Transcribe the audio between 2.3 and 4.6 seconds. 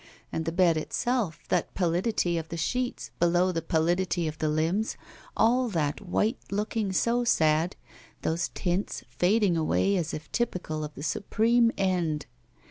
of the sheets, below the pallidity of the